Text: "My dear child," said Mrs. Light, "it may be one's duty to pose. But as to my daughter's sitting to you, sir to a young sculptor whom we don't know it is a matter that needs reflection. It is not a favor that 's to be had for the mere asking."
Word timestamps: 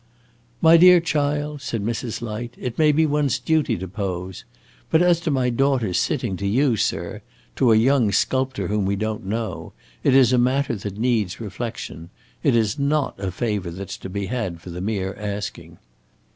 "My 0.63 0.77
dear 0.77 0.99
child," 0.99 1.61
said 1.61 1.83
Mrs. 1.85 2.23
Light, 2.23 2.55
"it 2.57 2.79
may 2.79 2.91
be 2.91 3.05
one's 3.05 3.37
duty 3.37 3.77
to 3.77 3.87
pose. 3.87 4.45
But 4.89 5.03
as 5.03 5.19
to 5.19 5.29
my 5.29 5.51
daughter's 5.51 5.99
sitting 5.99 6.35
to 6.37 6.47
you, 6.47 6.75
sir 6.75 7.21
to 7.57 7.71
a 7.71 7.75
young 7.75 8.11
sculptor 8.11 8.67
whom 8.67 8.87
we 8.87 8.95
don't 8.95 9.27
know 9.27 9.73
it 10.03 10.15
is 10.15 10.33
a 10.33 10.39
matter 10.39 10.75
that 10.75 10.97
needs 10.97 11.39
reflection. 11.39 12.09
It 12.41 12.55
is 12.55 12.79
not 12.79 13.13
a 13.19 13.29
favor 13.31 13.69
that 13.69 13.91
's 13.91 13.97
to 13.97 14.09
be 14.09 14.25
had 14.25 14.59
for 14.59 14.71
the 14.71 14.81
mere 14.81 15.13
asking." 15.13 15.77